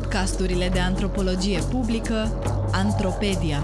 podcasturile 0.00 0.68
de 0.68 0.78
antropologie 0.78 1.60
publică 1.70 2.14
Antropedia. 2.72 3.58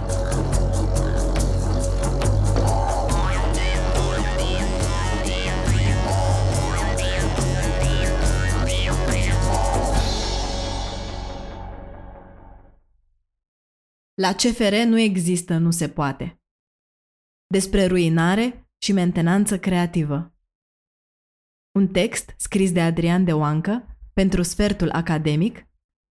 La 14.14 14.32
CFR 14.32 14.74
nu 14.86 14.98
există 14.98 15.56
nu 15.56 15.70
se 15.70 15.88
poate. 15.88 16.40
Despre 17.46 17.86
ruinare 17.86 18.68
și 18.82 18.92
mentenanță 18.92 19.58
creativă. 19.58 20.34
Un 21.78 21.88
text 21.88 22.34
scris 22.36 22.72
de 22.72 22.80
Adrian 22.80 23.24
de 23.24 23.32
Oancă 23.32 23.98
pentru 24.12 24.42
sfertul 24.42 24.90
academic, 24.90 25.66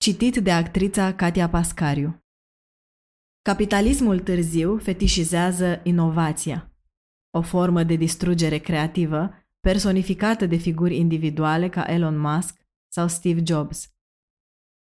citit 0.05 0.37
de 0.37 0.53
actrița 0.53 1.15
Katia 1.15 1.49
Pascariu. 1.49 2.25
Capitalismul 3.43 4.21
târziu 4.21 4.79
fetișizează 4.79 5.81
inovația, 5.83 6.73
o 7.31 7.43
formă 7.43 7.83
de 7.83 7.95
distrugere 7.95 8.59
creativă 8.59 9.31
personificată 9.61 10.47
de 10.47 10.57
figuri 10.57 10.97
individuale 10.97 11.69
ca 11.69 11.83
Elon 11.83 12.19
Musk 12.19 12.61
sau 12.89 13.09
Steve 13.09 13.43
Jobs. 13.47 13.93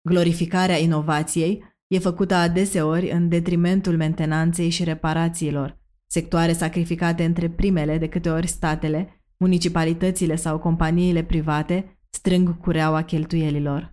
Glorificarea 0.09 0.79
inovației 0.79 1.65
e 1.87 1.99
făcută 1.99 2.35
adeseori 2.35 3.11
în 3.11 3.29
detrimentul 3.29 3.97
mentenanței 3.97 4.71
și 4.71 4.85
reparațiilor, 4.85 5.79
sectoare 6.07 6.53
sacrificate 6.53 7.25
între 7.25 7.51
primele 7.51 7.99
de 7.99 8.09
câte 8.09 8.31
ori 8.31 8.47
statele, 8.47 9.23
municipalitățile 9.37 10.37
sau 10.37 10.59
companiile 10.59 11.25
private 11.25 11.99
strâng 12.11 12.59
cureaua 12.61 13.03
cheltuielilor. 13.03 13.92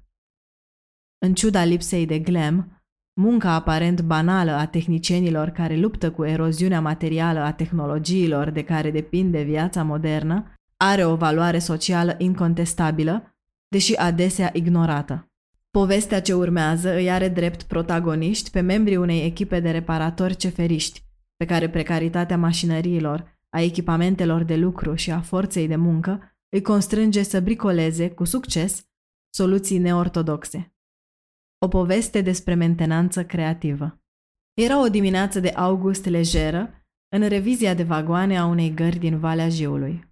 În 1.25 1.33
ciuda 1.33 1.63
lipsei 1.63 2.05
de 2.05 2.19
glam, 2.19 2.83
munca 3.13 3.53
aparent 3.53 4.01
banală 4.01 4.51
a 4.51 4.65
tehnicienilor 4.65 5.49
care 5.49 5.77
luptă 5.77 6.11
cu 6.11 6.23
eroziunea 6.25 6.81
materială 6.81 7.39
a 7.39 7.51
tehnologiilor 7.51 8.49
de 8.49 8.63
care 8.63 8.91
depinde 8.91 9.41
viața 9.41 9.83
modernă 9.83 10.53
are 10.77 11.05
o 11.05 11.15
valoare 11.15 11.59
socială 11.59 12.15
incontestabilă, 12.17 13.35
deși 13.67 13.95
adesea 13.95 14.49
ignorată. 14.53 15.31
Povestea 15.71 16.21
ce 16.21 16.33
urmează 16.33 16.95
îi 16.95 17.11
are 17.11 17.27
drept 17.27 17.63
protagoniști 17.63 18.51
pe 18.51 18.59
membrii 18.59 18.97
unei 18.97 19.25
echipe 19.25 19.59
de 19.59 19.71
reparatori 19.71 20.35
ceferiști, 20.35 21.03
pe 21.35 21.45
care 21.45 21.69
precaritatea 21.69 22.37
mașinăriilor, 22.37 23.37
a 23.49 23.61
echipamentelor 23.61 24.43
de 24.43 24.55
lucru 24.55 24.95
și 24.95 25.11
a 25.11 25.21
forței 25.21 25.67
de 25.67 25.75
muncă 25.75 26.35
îi 26.49 26.61
constrânge 26.61 27.23
să 27.23 27.41
bricoleze, 27.41 28.09
cu 28.09 28.23
succes, 28.23 28.83
soluții 29.29 29.77
neortodoxe. 29.77 30.73
O 31.65 31.67
poveste 31.67 32.21
despre 32.21 32.53
mentenanță 32.53 33.25
creativă. 33.25 34.01
Era 34.53 34.81
o 34.81 34.87
dimineață 34.87 35.39
de 35.39 35.49
august 35.49 36.05
lejeră, 36.05 36.73
în 37.15 37.27
revizia 37.27 37.73
de 37.73 37.83
vagoane 37.83 38.37
a 38.37 38.45
unei 38.45 38.73
gări 38.73 38.99
din 38.99 39.19
Valea 39.19 39.49
Jiului. 39.49 40.07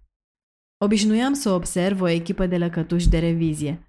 Obișnuiam 0.84 1.32
să 1.32 1.50
observ 1.50 2.00
o 2.00 2.08
echipă 2.08 2.46
de 2.46 2.58
lăcătuși 2.58 3.08
de 3.08 3.18
revizie– 3.18 3.82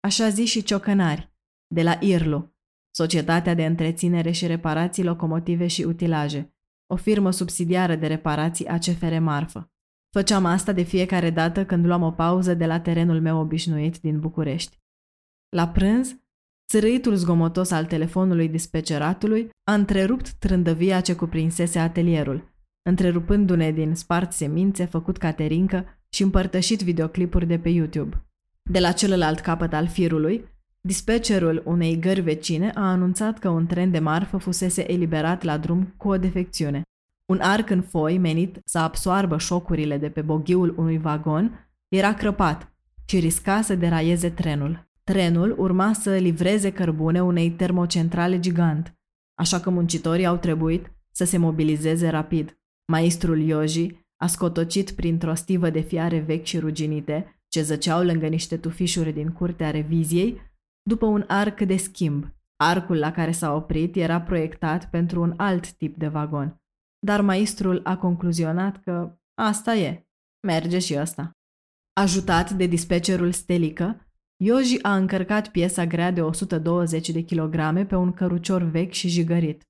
așa 0.00 0.28
zi 0.28 0.44
și 0.44 0.62
ciocănari, 0.62 1.32
de 1.74 1.82
la 1.82 1.98
IRLU, 2.00 2.54
Societatea 2.94 3.54
de 3.54 3.64
Întreținere 3.64 4.30
și 4.30 4.46
Reparații 4.46 5.04
Locomotive 5.04 5.66
și 5.66 5.82
Utilaje, 5.82 6.54
o 6.86 6.96
firmă 6.96 7.30
subsidiară 7.30 7.94
de 7.94 8.06
reparații 8.06 8.66
a 8.66 8.78
CFR 8.78 9.18
Marfă. 9.18 9.72
Făceam 10.12 10.44
asta 10.44 10.72
de 10.72 10.82
fiecare 10.82 11.30
dată 11.30 11.66
când 11.66 11.84
luam 11.86 12.02
o 12.02 12.10
pauză 12.10 12.54
de 12.54 12.66
la 12.66 12.80
terenul 12.80 13.20
meu 13.20 13.38
obișnuit 13.38 13.98
din 13.98 14.20
București. 14.20 14.78
La 15.56 15.68
prânz, 15.68 16.19
țărâitul 16.70 17.14
zgomotos 17.14 17.70
al 17.70 17.84
telefonului 17.84 18.48
dispeceratului 18.48 19.48
a 19.64 19.74
întrerupt 19.74 20.32
trândăvia 20.32 21.00
ce 21.00 21.14
cuprinsese 21.14 21.78
atelierul, 21.78 22.54
întrerupându-ne 22.82 23.70
din 23.70 23.94
spart 23.94 24.32
semințe 24.32 24.84
făcut 24.84 25.16
caterincă 25.16 25.84
și 26.08 26.22
împărtășit 26.22 26.80
videoclipuri 26.80 27.46
de 27.46 27.58
pe 27.58 27.68
YouTube. 27.68 28.26
De 28.62 28.78
la 28.78 28.92
celălalt 28.92 29.40
capăt 29.40 29.72
al 29.72 29.86
firului, 29.86 30.44
dispatcherul 30.80 31.62
unei 31.64 31.98
gări 31.98 32.20
vecine 32.20 32.70
a 32.74 32.90
anunțat 32.90 33.38
că 33.38 33.48
un 33.48 33.66
tren 33.66 33.90
de 33.90 33.98
marfă 33.98 34.36
fusese 34.36 34.92
eliberat 34.92 35.42
la 35.42 35.58
drum 35.58 35.94
cu 35.96 36.08
o 36.08 36.18
defecțiune. 36.18 36.82
Un 37.26 37.40
arc 37.40 37.70
în 37.70 37.82
foi 37.82 38.18
menit 38.18 38.58
să 38.64 38.78
absoarbă 38.78 39.38
șocurile 39.38 39.98
de 39.98 40.08
pe 40.08 40.20
boghiul 40.20 40.74
unui 40.76 40.98
vagon 40.98 41.68
era 41.88 42.14
crăpat 42.14 42.72
și 43.04 43.18
risca 43.18 43.60
să 43.60 43.74
deraieze 43.74 44.30
trenul. 44.30 44.89
Trenul 45.04 45.54
urma 45.58 45.92
să 45.92 46.16
livreze 46.16 46.72
cărbune 46.72 47.22
unei 47.22 47.50
termocentrale 47.50 48.40
gigant, 48.40 48.98
așa 49.34 49.60
că 49.60 49.70
muncitorii 49.70 50.26
au 50.26 50.36
trebuit 50.36 50.92
să 51.10 51.24
se 51.24 51.38
mobilizeze 51.38 52.08
rapid. 52.08 52.60
Maestrul 52.92 53.40
Ioji 53.40 54.06
a 54.16 54.26
scotocit 54.26 54.90
printr-o 54.90 55.34
stivă 55.34 55.70
de 55.70 55.80
fiare 55.80 56.18
vechi 56.18 56.44
și 56.44 56.58
ruginite 56.58 57.42
ce 57.48 57.62
zăceau 57.62 58.04
lângă 58.04 58.26
niște 58.26 58.56
tufișuri 58.56 59.12
din 59.12 59.32
curtea 59.32 59.70
reviziei, 59.70 60.40
după 60.82 61.06
un 61.06 61.24
arc 61.26 61.60
de 61.60 61.76
schimb. 61.76 62.34
Arcul 62.56 62.98
la 62.98 63.12
care 63.12 63.32
s-a 63.32 63.54
oprit 63.54 63.96
era 63.96 64.20
proiectat 64.20 64.90
pentru 64.90 65.22
un 65.22 65.34
alt 65.36 65.72
tip 65.72 65.96
de 65.96 66.08
vagon, 66.08 66.60
dar 67.06 67.20
maestrul 67.20 67.80
a 67.84 67.96
concluzionat 67.96 68.82
că 68.82 69.18
asta 69.34 69.74
e, 69.74 70.06
merge 70.46 70.78
și 70.78 70.96
ăsta. 70.98 71.30
Ajutat 71.92 72.50
de 72.50 72.66
dispecerul 72.66 73.32
Stelică, 73.32 74.09
Ioji 74.42 74.82
a 74.82 74.96
încărcat 74.96 75.48
piesa 75.48 75.86
grea 75.86 76.10
de 76.10 76.22
120 76.22 77.10
de 77.10 77.20
kilograme 77.20 77.86
pe 77.86 77.94
un 77.94 78.12
cărucior 78.12 78.62
vechi 78.62 78.92
și 78.92 79.08
jigărit. 79.08 79.68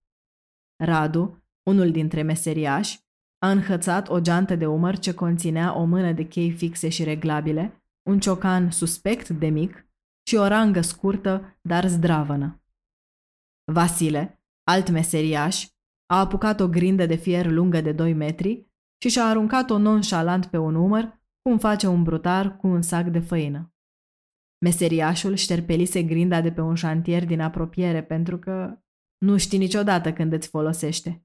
Radu, 0.84 1.44
unul 1.62 1.91
dintre 1.91 2.22
meseriași, 2.22 3.00
a 3.38 3.50
înhățat 3.50 4.09
o 4.09 4.20
geantă 4.20 4.56
de 4.56 4.66
umăr 4.66 4.98
ce 4.98 5.14
conținea 5.14 5.78
o 5.78 5.84
mână 5.84 6.12
de 6.12 6.26
chei 6.26 6.50
fixe 6.50 6.88
și 6.88 7.04
reglabile, 7.04 7.84
un 8.09 8.20
ciocan 8.20 8.70
suspect 8.70 9.28
de 9.28 9.48
mic 9.48 9.88
și 10.28 10.36
o 10.36 10.47
rangă 10.47 10.80
scurtă, 10.80 11.59
dar 11.62 11.86
zdravănă. 11.86 12.62
Vasile, 13.72 14.42
alt 14.64 14.91
meseriaș, 14.91 15.66
a 16.06 16.19
apucat 16.19 16.60
o 16.60 16.69
grindă 16.69 17.06
de 17.06 17.14
fier 17.14 17.50
lungă 17.50 17.80
de 17.80 17.92
2 17.92 18.12
metri 18.12 18.66
și 19.03 19.09
și-a 19.09 19.25
aruncat-o 19.25 19.78
nonșalant 19.78 20.47
pe 20.47 20.56
un 20.56 20.75
umăr, 20.75 21.20
cum 21.42 21.59
face 21.59 21.86
un 21.86 22.03
brutar 22.03 22.56
cu 22.56 22.66
un 22.66 22.82
sac 22.82 23.06
de 23.06 23.20
făină. 23.20 23.69
Meseriașul 24.65 25.34
șterpelise 25.34 26.03
grinda 26.03 26.41
de 26.41 26.53
pe 26.53 26.60
un 26.60 26.75
șantier 26.75 27.26
din 27.26 27.41
apropiere 27.41 28.03
pentru 28.03 28.38
că 28.38 28.78
nu 29.19 29.37
știi 29.37 29.59
niciodată 29.59 30.12
când 30.12 30.32
îți 30.32 30.48
folosește. 30.48 31.25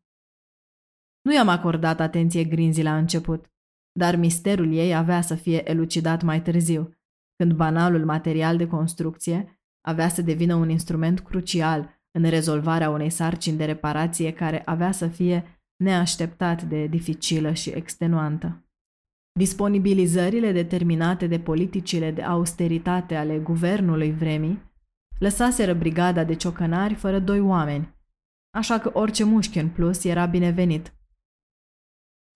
Nu 1.21 1.33
i-am 1.33 1.47
acordat 1.47 1.99
atenție 1.99 2.43
grinzii 2.43 2.83
la 2.83 2.97
început, 2.97 3.53
dar 3.99 4.15
misterul 4.15 4.73
ei 4.73 4.95
avea 4.95 5.21
să 5.21 5.35
fie 5.35 5.69
elucidat 5.69 6.21
mai 6.21 6.41
târziu, 6.41 6.97
când 7.35 7.53
banalul 7.53 8.05
material 8.05 8.57
de 8.57 8.67
construcție 8.67 9.59
avea 9.81 10.07
să 10.07 10.21
devină 10.21 10.55
un 10.55 10.69
instrument 10.69 11.19
crucial 11.19 12.03
în 12.11 12.29
rezolvarea 12.29 12.89
unei 12.89 13.09
sarcini 13.09 13.57
de 13.57 13.65
reparație 13.65 14.33
care 14.33 14.61
avea 14.65 14.91
să 14.91 15.07
fie 15.07 15.63
neașteptat 15.83 16.63
de 16.63 16.87
dificilă 16.87 17.53
și 17.53 17.69
extenuantă. 17.69 18.64
Disponibilizările 19.39 20.51
determinate 20.51 21.27
de 21.27 21.39
politicile 21.39 22.11
de 22.11 22.21
austeritate 22.23 23.15
ale 23.15 23.39
guvernului 23.39 24.11
vremii 24.11 24.73
lăsaseră 25.19 25.73
brigada 25.73 26.23
de 26.23 26.35
ciocănari 26.35 26.93
fără 26.93 27.19
doi 27.19 27.39
oameni, 27.39 27.95
așa 28.57 28.79
că 28.79 28.91
orice 28.93 29.23
mușchi 29.23 29.59
în 29.59 29.69
plus 29.69 30.03
era 30.03 30.25
binevenit. 30.25 30.93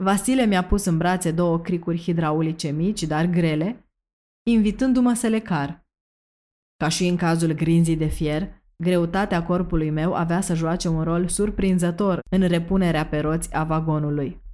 Vasile 0.04 0.46
mi-a 0.46 0.64
pus 0.64 0.86
în 0.86 0.98
brațe 0.98 1.32
două 1.32 1.60
cricuri 1.60 2.02
hidraulice 2.02 2.70
mici, 2.70 3.04
dar 3.04 3.26
grele, 3.26 3.90
invitându-mă 4.50 5.14
să 5.14 5.28
le 5.28 5.40
car. 5.40 5.88
Ca 6.76 6.88
și 6.88 7.08
în 7.08 7.16
cazul 7.16 7.52
grinzii 7.52 7.98
de 7.98 8.08
fier, 8.08 8.64
greutatea 8.84 9.46
corpului 9.46 9.90
meu 9.90 10.14
avea 10.14 10.42
să 10.42 10.56
joace 10.56 10.88
un 10.88 11.04
rol 11.04 11.28
surprinzător 11.28 12.20
în 12.30 12.48
repunerea 12.48 13.08
pe 13.08 13.20
roți 13.20 13.54
a 13.54 13.64
vagonului. 13.64 14.48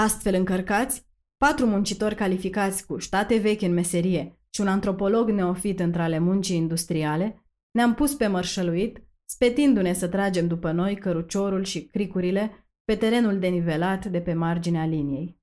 Astfel 0.00 0.34
încărcați, 0.34 1.06
patru 1.36 1.66
muncitori 1.66 2.14
calificați 2.14 2.86
cu 2.86 2.98
ștate 2.98 3.36
vechi 3.36 3.62
în 3.62 3.72
meserie 3.72 4.38
și 4.50 4.60
un 4.60 4.66
antropolog 4.66 5.30
neofit 5.30 5.80
între 5.80 6.02
ale 6.02 6.18
muncii 6.18 6.56
industriale, 6.56 7.44
ne-am 7.70 7.94
pus 7.94 8.14
pe 8.14 8.26
mărșăluit, 8.26 9.02
spetindu-ne 9.24 9.92
să 9.92 10.08
tragem 10.08 10.46
după 10.46 10.70
noi 10.70 10.96
căruciorul 10.96 11.64
și 11.64 11.84
cricurile 11.84 12.68
pe 12.84 12.96
terenul 12.96 13.38
denivelat 13.38 14.06
de 14.06 14.20
pe 14.20 14.32
marginea 14.32 14.86
liniei. 14.86 15.40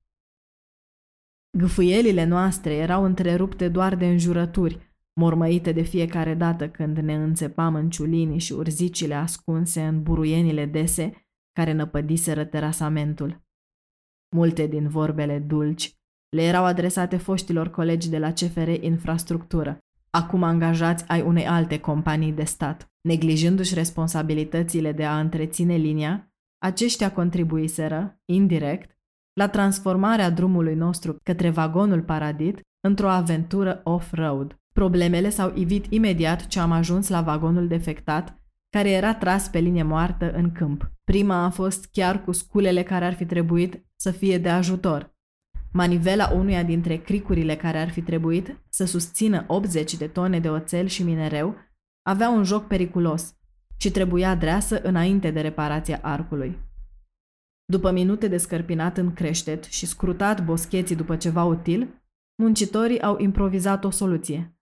Gâfâielile 1.58 2.24
noastre 2.24 2.74
erau 2.74 3.04
întrerupte 3.04 3.68
doar 3.68 3.96
de 3.96 4.06
înjurături, 4.06 4.96
mormăite 5.12 5.72
de 5.72 5.82
fiecare 5.82 6.34
dată 6.34 6.68
când 6.68 6.98
ne 6.98 7.14
înțepam 7.14 7.74
în 7.74 7.90
ciulinii 7.90 8.38
și 8.38 8.52
urzicile 8.52 9.14
ascunse 9.14 9.82
în 9.82 10.02
buruienile 10.02 10.66
dese 10.66 11.28
care 11.52 11.72
năpădiseră 11.72 12.44
terasamentul. 12.44 13.46
Multe 14.36 14.66
din 14.66 14.88
vorbele 14.88 15.38
dulci 15.38 15.92
le 16.28 16.42
erau 16.42 16.64
adresate 16.64 17.16
foștilor 17.16 17.70
colegi 17.70 18.10
de 18.10 18.18
la 18.18 18.32
CFR 18.32 18.68
Infrastructură, 18.68 19.78
acum 20.10 20.42
angajați 20.42 21.04
ai 21.08 21.22
unei 21.22 21.46
alte 21.46 21.78
companii 21.78 22.32
de 22.32 22.44
stat. 22.44 22.92
Neglijându-și 23.00 23.74
responsabilitățile 23.74 24.92
de 24.92 25.04
a 25.04 25.20
întreține 25.20 25.74
linia, 25.74 26.32
aceștia 26.58 27.12
contribuiseră, 27.12 28.20
indirect, 28.24 28.98
la 29.32 29.48
transformarea 29.48 30.30
drumului 30.30 30.74
nostru 30.74 31.16
către 31.22 31.50
vagonul 31.50 32.02
Paradit 32.02 32.60
într-o 32.80 33.08
aventură 33.08 33.80
off-road. 33.84 34.56
Problemele 34.72 35.28
s-au 35.28 35.52
ivit 35.54 35.86
imediat 35.88 36.46
ce 36.46 36.60
am 36.60 36.72
ajuns 36.72 37.08
la 37.08 37.22
vagonul 37.22 37.68
defectat, 37.68 38.42
care 38.70 38.90
era 38.90 39.14
tras 39.14 39.48
pe 39.48 39.58
linie 39.58 39.82
moartă 39.82 40.32
în 40.32 40.52
câmp. 40.52 40.90
Prima 41.04 41.44
a 41.44 41.50
fost 41.50 41.88
chiar 41.92 42.24
cu 42.24 42.32
sculele 42.32 42.82
care 42.82 43.04
ar 43.04 43.14
fi 43.14 43.26
trebuit 43.26 43.86
să 44.00 44.10
fie 44.10 44.38
de 44.38 44.48
ajutor. 44.48 45.16
Manivela 45.72 46.28
unuia 46.28 46.62
dintre 46.62 46.96
cricurile 46.96 47.56
care 47.56 47.78
ar 47.78 47.90
fi 47.90 48.02
trebuit 48.02 48.60
să 48.68 48.84
susțină 48.84 49.44
80 49.46 49.96
de 49.96 50.06
tone 50.06 50.40
de 50.40 50.50
oțel 50.50 50.86
și 50.86 51.02
minereu 51.02 51.56
avea 52.02 52.28
un 52.28 52.44
joc 52.44 52.66
periculos 52.66 53.36
și 53.76 53.90
trebuia 53.90 54.34
dreasă 54.34 54.82
înainte 54.82 55.30
de 55.30 55.40
reparația 55.40 55.98
arcului. 56.02 56.58
După 57.64 57.90
minute 57.90 58.28
de 58.28 58.36
scărpinat 58.36 58.96
în 58.96 59.12
creștet 59.12 59.64
și 59.64 59.86
scrutat 59.86 60.44
boscheții 60.44 60.96
după 60.96 61.16
ceva 61.16 61.44
util, 61.44 62.02
muncitorii 62.42 63.02
au 63.02 63.18
improvizat 63.18 63.84
o 63.84 63.90
soluție. 63.90 64.58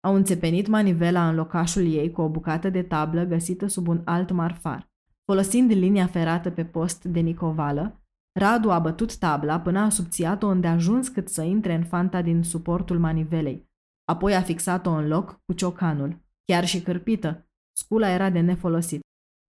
Au 0.00 0.14
înțepenit 0.14 0.66
manivela 0.66 1.28
în 1.28 1.34
locașul 1.34 1.92
ei 1.92 2.10
cu 2.10 2.20
o 2.20 2.28
bucată 2.28 2.70
de 2.70 2.82
tablă 2.82 3.24
găsită 3.24 3.66
sub 3.66 3.88
un 3.88 4.02
alt 4.04 4.30
marfar. 4.30 4.90
Folosind 5.24 5.70
linia 5.70 6.06
ferată 6.06 6.50
pe 6.50 6.64
post 6.64 7.04
de 7.04 7.20
nicovală, 7.20 8.00
Radu 8.32 8.70
a 8.70 8.78
bătut 8.78 9.16
tabla 9.16 9.60
până 9.60 9.80
a 9.80 9.88
subțiat-o 9.88 10.46
îndeajuns 10.46 11.08
cât 11.08 11.28
să 11.28 11.42
intre 11.42 11.74
în 11.74 11.84
fanta 11.84 12.22
din 12.22 12.42
suportul 12.42 12.98
manivelei. 12.98 13.68
Apoi 14.04 14.34
a 14.34 14.42
fixat-o 14.42 14.90
în 14.90 15.08
loc 15.08 15.40
cu 15.44 15.52
ciocanul. 15.52 16.22
Chiar 16.44 16.66
și 16.66 16.80
cârpită, 16.80 17.48
scula 17.76 18.08
era 18.08 18.30
de 18.30 18.40
nefolosit. 18.40 19.00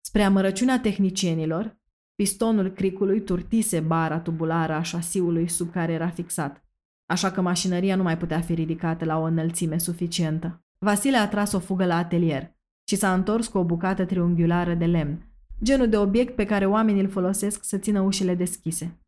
Spre 0.05 0.23
amărăciunea 0.23 0.79
tehnicienilor, 0.79 1.77
pistonul 2.15 2.69
cricului 2.69 3.23
turtise 3.23 3.79
bara 3.79 4.19
tubulară 4.19 4.73
a 4.73 4.81
șasiului 4.81 5.47
sub 5.47 5.71
care 5.71 5.93
era 5.93 6.09
fixat 6.09 6.65
așa 7.11 7.31
că 7.31 7.41
mașinăria 7.41 7.95
nu 7.95 8.03
mai 8.03 8.17
putea 8.17 8.41
fi 8.41 8.53
ridicată 8.53 9.05
la 9.05 9.17
o 9.17 9.23
înălțime 9.23 9.77
suficientă. 9.77 10.63
Vasile 10.79 11.17
a 11.17 11.27
tras 11.27 11.51
o 11.51 11.59
fugă 11.59 11.85
la 11.85 11.95
atelier 11.95 12.55
și 12.87 12.95
s-a 12.95 13.13
întors 13.13 13.47
cu 13.47 13.57
o 13.57 13.63
bucată 13.63 14.05
triunghiulară 14.05 14.73
de 14.73 14.85
lemn, 14.85 15.30
genul 15.63 15.89
de 15.89 15.97
obiect 15.97 16.35
pe 16.35 16.45
care 16.45 16.65
oamenii 16.65 17.01
îl 17.01 17.09
folosesc 17.09 17.63
să 17.63 17.77
țină 17.77 18.01
ușile 18.01 18.35
deschise. 18.35 18.99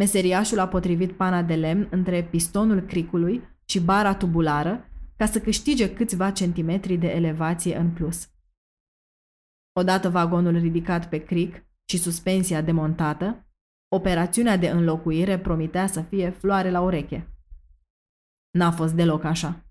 Meseriașul 0.00 0.58
a 0.58 0.68
potrivit 0.68 1.12
pana 1.12 1.42
de 1.42 1.54
lemn 1.54 1.88
între 1.90 2.24
pistonul 2.24 2.80
cricului 2.80 3.42
și 3.64 3.80
bara 3.80 4.14
tubulară 4.14 4.84
ca 5.16 5.26
să 5.26 5.40
câștige 5.40 5.92
câțiva 5.92 6.30
centimetri 6.30 6.96
de 6.96 7.08
elevație 7.08 7.76
în 7.76 7.90
plus. 7.90 8.30
Odată 9.72 10.08
vagonul 10.08 10.58
ridicat 10.58 11.08
pe 11.08 11.24
cric 11.24 11.64
și 11.84 11.98
suspensia 11.98 12.60
demontată, 12.60 13.44
Operațiunea 13.92 14.56
de 14.56 14.68
înlocuire 14.68 15.38
promitea 15.38 15.86
să 15.86 16.02
fie 16.02 16.30
floare 16.30 16.70
la 16.70 16.80
ureche. 16.80 17.34
N-a 18.50 18.70
fost 18.70 18.94
deloc 18.94 19.24
așa. 19.24 19.64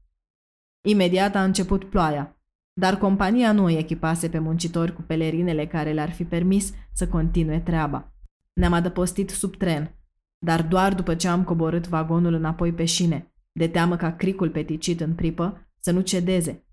Imediat 0.88 1.36
a 1.36 1.44
început 1.44 1.90
ploaia, 1.90 2.39
dar 2.80 2.98
compania 2.98 3.52
nu 3.52 3.64
îi 3.64 3.78
echipase 3.78 4.30
pe 4.30 4.40
muncitori 4.40 4.94
cu 4.94 5.02
pelerinele 5.02 5.68
care 5.68 5.92
le-ar 5.92 6.12
fi 6.12 6.24
permis 6.24 6.74
să 6.94 7.08
continue 7.08 7.60
treaba. 7.60 8.14
Ne-am 8.54 8.74
adăpostit 8.74 9.30
sub 9.30 9.56
tren, 9.56 9.96
dar 10.38 10.68
doar 10.68 10.94
după 10.94 11.16
ce 11.16 11.28
am 11.28 11.44
coborât 11.44 11.88
vagonul 11.88 12.34
înapoi 12.34 12.74
pe 12.74 12.86
șine, 12.86 13.34
de 13.52 13.68
teamă 13.68 13.96
ca 13.96 14.12
cricul 14.12 14.50
peticit 14.50 15.02
în 15.02 15.14
pripă 15.14 15.68
să 15.80 15.92
nu 15.92 16.02
cedeze 16.02 16.64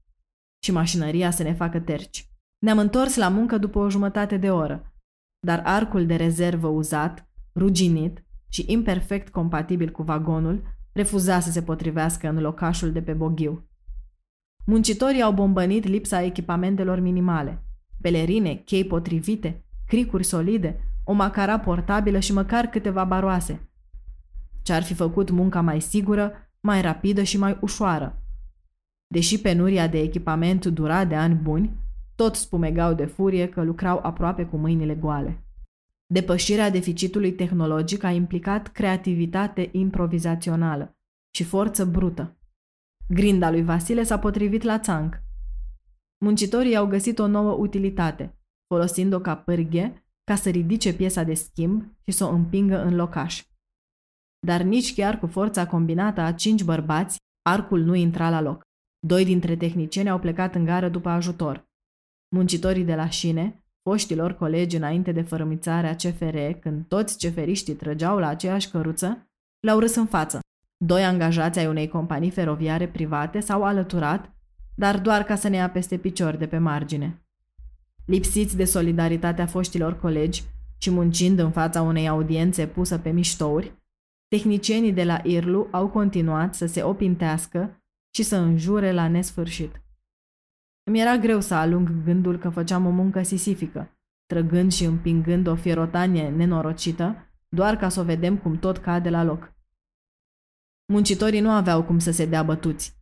și 0.63 0.73
mașinăria 0.73 1.31
să 1.31 1.43
ne 1.43 1.55
facă 1.55 1.81
terci. 1.81 2.31
Ne-am 2.59 2.79
întors 2.79 3.17
la 3.17 3.29
muncă 3.29 3.59
după 3.59 3.79
o 3.79 3.91
jumătate 3.91 4.37
de 4.37 4.51
oră, 4.51 4.93
dar 5.41 5.63
arcul 5.65 6.07
de 6.07 6.15
rezervă 6.17 6.67
uzat 6.67 7.29
ruginit 7.55 8.25
și 8.49 8.65
imperfect 8.67 9.29
compatibil 9.29 9.91
cu 9.91 10.03
vagonul, 10.03 10.63
refuza 10.93 11.41
să 11.41 11.51
se 11.51 11.63
potrivească 11.63 12.29
în 12.29 12.41
locașul 12.41 12.93
de 12.93 13.03
pe 13.03 13.13
Boghiu. 13.13 13.69
Muncitorii 14.69 15.23
au 15.23 15.33
bombănit 15.33 15.85
lipsa 15.85 16.23
echipamentelor 16.23 17.01
minimale, 17.01 17.65
pelerine, 18.01 18.55
chei 18.55 18.85
potrivite, 18.85 19.65
cricuri 19.87 20.25
solide, 20.25 20.81
o 21.05 21.13
macara 21.13 21.59
portabilă 21.59 22.19
și 22.19 22.33
măcar 22.33 22.67
câteva 22.67 23.05
baroase. 23.05 23.71
Ce 24.63 24.73
ar 24.73 24.83
fi 24.83 24.95
făcut 24.95 25.31
munca 25.31 25.61
mai 25.61 25.81
sigură, 25.81 26.33
mai 26.61 26.81
rapidă 26.81 27.23
și 27.23 27.39
mai 27.39 27.59
ușoară. 27.61 28.23
Deși 29.07 29.41
penuria 29.41 29.89
de 29.89 29.99
echipament 29.99 30.67
dura 30.67 31.05
de 31.05 31.15
ani 31.15 31.35
buni, 31.35 31.77
tot 32.15 32.35
spumegau 32.35 32.95
de 32.95 33.05
furie 33.05 33.49
că 33.49 33.63
lucrau 33.63 34.01
aproape 34.03 34.45
cu 34.45 34.57
mâinile 34.57 34.95
goale. 34.95 35.45
Depășirea 36.07 36.71
deficitului 36.71 37.33
tehnologic 37.33 38.03
a 38.03 38.11
implicat 38.11 38.69
creativitate 38.69 39.69
improvizațională 39.73 40.97
și 41.31 41.45
forță 41.45 41.85
brută. 41.85 42.36
Grinda 43.09 43.51
lui 43.51 43.63
Vasile 43.63 44.03
s-a 44.03 44.19
potrivit 44.19 44.63
la 44.63 44.79
țanc. 44.79 45.23
Muncitorii 46.25 46.77
au 46.77 46.87
găsit 46.87 47.19
o 47.19 47.27
nouă 47.27 47.53
utilitate, 47.53 48.39
folosind-o 48.67 49.21
ca 49.21 49.37
pârghie 49.37 50.07
ca 50.25 50.35
să 50.35 50.51
ridice 50.51 50.95
piesa 50.95 51.23
de 51.23 51.35
schimb 51.35 51.97
și 52.07 52.13
să 52.13 52.25
o 52.25 52.29
împingă 52.29 52.85
în 52.85 52.95
locaș. 52.95 53.45
Dar 54.47 54.63
nici 54.63 54.95
chiar 54.95 55.19
cu 55.19 55.27
forța 55.27 55.67
combinată 55.67 56.21
a 56.21 56.33
cinci 56.33 56.65
bărbați, 56.65 57.19
arcul 57.43 57.81
nu 57.81 57.95
intra 57.95 58.31
la 58.31 58.41
loc. 58.41 58.63
Doi 59.07 59.25
dintre 59.25 59.57
tehnicieni 59.57 60.11
au 60.11 60.19
plecat 60.19 60.55
în 60.55 60.65
gară 60.65 60.89
după 60.89 61.09
ajutor. 61.09 61.69
Muncitorii 62.37 62.85
de 62.85 62.95
la 62.95 63.09
șine 63.09 63.65
foștilor 63.83 64.33
colegi 64.33 64.77
înainte 64.77 65.13
de 65.13 65.23
fărămițarea 65.23 65.95
CFR, 65.95 66.37
când 66.61 66.87
toți 66.87 67.19
ceferiștii 67.19 67.75
trăgeau 67.75 68.19
la 68.19 68.29
aceeași 68.29 68.71
căruță, 68.71 69.29
le-au 69.61 69.79
râs 69.79 69.95
în 69.95 70.07
față. 70.07 70.41
Doi 70.77 71.05
angajați 71.05 71.59
ai 71.59 71.67
unei 71.67 71.89
companii 71.89 72.31
feroviare 72.31 72.89
private 72.89 73.41
s-au 73.41 73.65
alăturat, 73.65 74.33
dar 74.75 75.01
doar 75.01 75.23
ca 75.23 75.35
să 75.35 75.49
ne 75.49 75.57
ia 75.57 75.71
peste 75.71 75.97
picior 75.97 76.37
de 76.37 76.47
pe 76.47 76.59
margine. 76.59 77.27
Lipsiți 78.07 78.57
de 78.57 78.65
solidaritatea 78.65 79.47
foștilor 79.47 79.99
colegi 79.99 80.45
și 80.79 80.91
muncind 80.91 81.39
în 81.39 81.51
fața 81.51 81.83
unei 81.83 82.09
audiențe 82.09 82.67
pusă 82.67 82.99
pe 82.99 83.11
miștouri, 83.11 83.73
tehnicienii 84.29 84.93
de 84.93 85.05
la 85.05 85.21
IRLU 85.23 85.69
au 85.71 85.89
continuat 85.89 86.55
să 86.55 86.67
se 86.67 86.83
opintească 86.83 87.83
și 88.15 88.23
să 88.23 88.37
înjure 88.37 88.93
la 88.93 89.09
nesfârșit. 89.09 89.83
Îmi 90.83 91.01
era 91.01 91.17
greu 91.17 91.41
să 91.41 91.55
alung 91.55 92.05
gândul 92.05 92.39
că 92.39 92.49
făceam 92.49 92.87
o 92.87 92.91
muncă 92.91 93.23
sisifică, 93.23 93.99
trăgând 94.27 94.73
și 94.73 94.85
împingând 94.85 95.47
o 95.47 95.55
fierotanie 95.55 96.29
nenorocită, 96.29 97.17
doar 97.49 97.77
ca 97.77 97.89
să 97.89 98.01
o 98.01 98.05
vedem 98.05 98.37
cum 98.37 98.59
tot 98.59 98.79
cade 98.79 99.11
la 99.11 99.23
loc. 99.23 99.56
Muncitorii 100.93 101.41
nu 101.41 101.51
aveau 101.51 101.85
cum 101.85 101.99
să 101.99 102.11
se 102.11 102.27
dea 102.27 102.43
bătuți. 102.43 102.97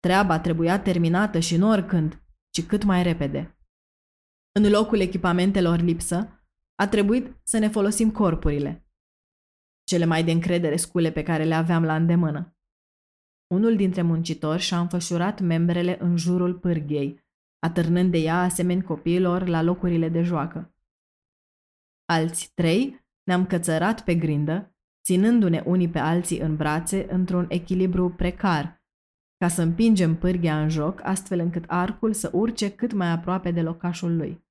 Treaba 0.00 0.40
trebuia 0.40 0.82
terminată 0.82 1.38
și 1.38 1.56
nu 1.56 1.68
oricând, 1.68 2.22
ci 2.50 2.66
cât 2.66 2.84
mai 2.84 3.02
repede. 3.02 3.58
În 4.52 4.70
locul 4.70 5.00
echipamentelor 5.00 5.80
lipsă, 5.80 6.44
a 6.74 6.88
trebuit 6.88 7.36
să 7.44 7.58
ne 7.58 7.68
folosim 7.68 8.10
corpurile. 8.10 8.86
Cele 9.84 10.04
mai 10.04 10.24
de 10.24 10.30
încredere 10.30 10.76
scule 10.76 11.12
pe 11.12 11.22
care 11.22 11.44
le 11.44 11.54
aveam 11.54 11.84
la 11.84 11.96
îndemână. 11.96 12.56
Unul 13.54 13.76
dintre 13.76 14.02
muncitori 14.02 14.62
și-a 14.62 14.80
înfășurat 14.80 15.40
membrele 15.40 16.00
în 16.00 16.16
jurul 16.16 16.58
pârghiei, 16.58 17.24
atârnând 17.58 18.10
de 18.10 18.18
ea 18.18 18.40
asemeni 18.40 18.82
copiilor 18.82 19.46
la 19.46 19.62
locurile 19.62 20.08
de 20.08 20.22
joacă. 20.22 20.74
Alți 22.04 22.52
trei 22.54 23.06
ne-am 23.22 23.46
cățărat 23.46 24.04
pe 24.04 24.14
grindă, 24.14 24.73
ținându-ne 25.04 25.62
unii 25.66 25.88
pe 25.88 25.98
alții 25.98 26.38
în 26.38 26.56
brațe 26.56 27.06
într-un 27.12 27.46
echilibru 27.48 28.10
precar, 28.10 28.82
ca 29.36 29.48
să 29.48 29.62
împingem 29.62 30.16
pârghia 30.16 30.62
în 30.62 30.68
joc, 30.68 31.00
astfel 31.02 31.38
încât 31.38 31.64
arcul 31.66 32.12
să 32.12 32.30
urce 32.32 32.70
cât 32.70 32.92
mai 32.92 33.10
aproape 33.10 33.50
de 33.50 33.62
locașul 33.62 34.16
lui. 34.16 34.44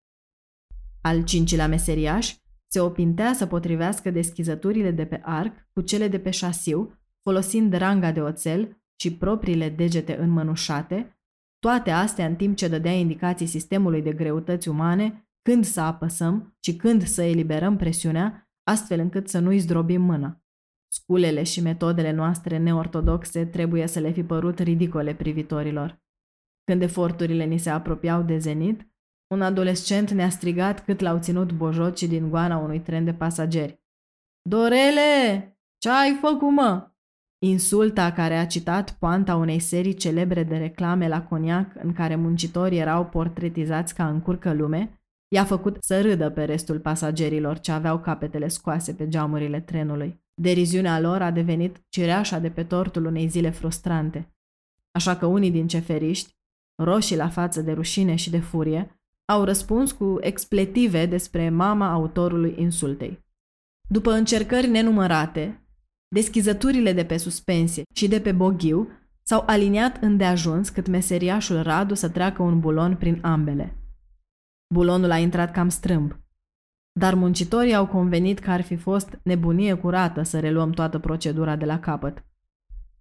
Al 1.01 1.24
cincilea 1.24 1.67
meseriaș 1.67 2.36
se 2.67 2.79
opintea 2.79 3.33
să 3.33 3.45
potrivească 3.45 4.12
deschizăturile 4.12 4.91
de 4.91 5.05
pe 5.05 5.22
arc 5.24 5.67
cu 5.74 5.81
cele 5.81 6.07
de 6.07 6.19
pe 6.19 6.29
șasiu, 6.29 7.00
folosind 7.22 7.74
ranga 7.74 8.12
de 8.12 8.22
oțel 8.22 8.83
și 9.00 9.13
propriile 9.13 9.69
degete 9.69 10.17
înmănușate, 10.17 11.17
toate 11.60 11.91
astea 11.91 12.25
în 12.25 12.36
timp 12.36 12.55
ce 12.55 12.67
dădea 12.67 12.91
indicații 12.91 13.45
sistemului 13.45 14.01
de 14.01 14.13
greutăți 14.13 14.69
umane 14.69 15.27
când 15.41 15.65
să 15.65 15.81
apăsăm 15.81 16.57
și 16.60 16.75
când 16.75 17.03
să 17.03 17.24
eliberăm 17.24 17.77
presiunea, 17.77 18.51
astfel 18.63 19.00
încât 19.00 19.29
să 19.29 19.39
nu-i 19.39 19.57
zdrobim 19.57 20.01
mâna. 20.01 20.42
Sculele 20.95 21.43
și 21.43 21.62
metodele 21.62 22.12
noastre 22.12 22.57
neortodoxe 22.57 23.45
trebuie 23.45 23.88
să 23.88 24.00
le 24.00 24.12
fi 24.12 24.23
părut 24.23 24.59
ridicole 24.59 25.15
privitorilor. 25.15 26.01
Când 26.63 26.81
eforturile 26.81 27.43
ni 27.43 27.57
se 27.57 27.69
apropiau 27.69 28.21
de 28.21 28.38
zenit, 28.38 28.88
un 29.33 29.41
adolescent 29.41 30.12
ne-a 30.12 30.29
strigat 30.29 30.83
cât 30.83 31.00
l-au 31.00 31.19
ținut 31.19 31.51
bojocii 31.51 32.07
din 32.07 32.29
goana 32.29 32.57
unui 32.57 32.79
tren 32.79 33.05
de 33.05 33.13
pasageri. 33.13 33.81
Dorele, 34.50 35.57
ce 35.77 35.89
ai 35.89 36.17
făcut, 36.21 36.51
mă? 36.51 36.91
Insulta 37.45 38.12
care 38.12 38.38
a 38.38 38.45
citat 38.45 38.91
poanta 38.91 39.35
unei 39.35 39.59
serii 39.59 39.93
celebre 39.93 40.43
de 40.43 40.57
reclame 40.57 41.07
la 41.07 41.23
coniac 41.23 41.75
în 41.75 41.93
care 41.93 42.15
muncitorii 42.15 42.79
erau 42.79 43.05
portretizați 43.05 43.95
ca 43.95 44.09
în 44.09 44.21
curcă 44.21 44.53
lume, 44.53 45.01
i-a 45.27 45.43
făcut 45.43 45.77
să 45.79 46.01
râdă 46.01 46.29
pe 46.29 46.43
restul 46.43 46.79
pasagerilor 46.79 47.59
ce 47.59 47.71
aveau 47.71 48.00
capetele 48.00 48.47
scoase 48.47 48.93
pe 48.93 49.07
geamurile 49.07 49.59
trenului. 49.59 50.23
Deriziunea 50.41 50.99
lor 50.99 51.21
a 51.21 51.31
devenit 51.31 51.85
cireașa 51.89 52.39
de 52.39 52.49
pe 52.49 52.63
tortul 52.63 53.05
unei 53.05 53.27
zile 53.27 53.49
frustrante. 53.49 54.35
Așa 54.91 55.17
că 55.17 55.25
unii 55.25 55.51
din 55.51 55.67
ceferiști, 55.67 56.35
roșii 56.75 57.15
la 57.15 57.29
față 57.29 57.61
de 57.61 57.71
rușine 57.71 58.15
și 58.15 58.29
de 58.29 58.39
furie, 58.39 59.01
au 59.25 59.43
răspuns 59.43 59.91
cu 59.91 60.17
expletive 60.19 61.05
despre 61.05 61.49
mama 61.49 61.91
autorului 61.91 62.55
insultei. 62.57 63.25
După 63.89 64.11
încercări 64.11 64.67
nenumărate, 64.67 65.67
deschizăturile 66.07 66.93
de 66.93 67.05
pe 67.05 67.17
suspensie 67.17 67.83
și 67.95 68.07
de 68.07 68.21
pe 68.21 68.31
boghiu 68.31 68.87
s-au 69.23 69.43
aliniat 69.45 70.01
îndeajuns 70.01 70.69
cât 70.69 70.87
meseriașul 70.87 71.61
Radu 71.61 71.93
să 71.93 72.09
treacă 72.09 72.41
un 72.41 72.59
bulon 72.59 72.95
prin 72.95 73.19
ambele. 73.21 73.77
Bulonul 74.73 75.11
a 75.11 75.17
intrat 75.17 75.51
cam 75.51 75.69
strâmb, 75.69 76.23
dar 77.00 77.13
muncitorii 77.13 77.75
au 77.75 77.88
convenit 77.88 78.39
că 78.39 78.51
ar 78.51 78.62
fi 78.62 78.75
fost 78.75 79.19
nebunie 79.23 79.73
curată 79.73 80.21
să 80.21 80.39
reluăm 80.39 80.71
toată 80.71 81.00
procedura 81.00 81.55
de 81.55 81.65
la 81.65 81.79
capăt. 81.79 82.25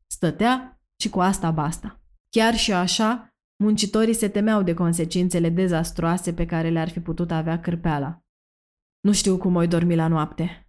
Stătea 0.06 0.80
și 1.00 1.08
cu 1.08 1.20
asta 1.20 1.50
basta. 1.50 2.00
Chiar 2.28 2.54
și 2.54 2.72
așa, 2.72 3.34
muncitorii 3.56 4.14
se 4.14 4.28
temeau 4.28 4.62
de 4.62 4.74
consecințele 4.74 5.48
dezastroase 5.48 6.34
pe 6.34 6.46
care 6.46 6.68
le-ar 6.68 6.88
fi 6.88 7.00
putut 7.00 7.30
avea 7.30 7.60
cârpeala. 7.60 8.24
Nu 9.00 9.12
știu 9.12 9.38
cum 9.38 9.54
oi 9.54 9.68
dormi 9.68 9.94
la 9.94 10.08
noapte, 10.08 10.66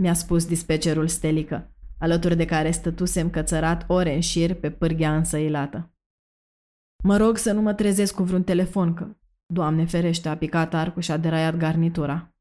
mi-a 0.00 0.14
spus 0.14 0.46
dispecerul 0.46 1.08
Stelică, 1.08 1.74
alături 1.98 2.36
de 2.36 2.44
care 2.44 2.70
stătusem 2.70 3.30
cățărat 3.30 3.84
ore 3.88 4.14
în 4.14 4.20
șir 4.20 4.54
pe 4.54 4.70
pârghia 4.70 5.16
însăilată. 5.16 5.94
Mă 7.04 7.16
rog 7.16 7.36
să 7.36 7.52
nu 7.52 7.60
mă 7.60 7.74
trezesc 7.74 8.14
cu 8.14 8.22
vreun 8.22 8.44
telefon, 8.44 8.94
că, 8.94 9.16
Doamne 9.46 9.84
ferește, 9.84 10.28
a 10.28 10.36
picat 10.36 10.74
arcul 10.74 11.02
și 11.02 11.10
a 11.10 11.16
deraiat 11.16 11.56
garnitura. 11.56 12.33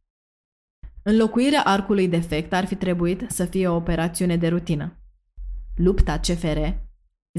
Înlocuirea 1.05 1.61
arcului 1.63 2.07
defect 2.07 2.53
ar 2.53 2.65
fi 2.65 2.75
trebuit 2.75 3.25
să 3.29 3.45
fie 3.45 3.67
o 3.67 3.75
operațiune 3.75 4.37
de 4.37 4.47
rutină. 4.47 4.97
Lupta 5.75 6.19
CFR, 6.19 6.57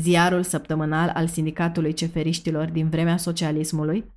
ziarul 0.01 0.43
săptămânal 0.43 1.09
al 1.09 1.27
sindicatului 1.27 1.93
ceferiștilor 1.93 2.71
din 2.71 2.89
vremea 2.89 3.17
socialismului, 3.17 4.13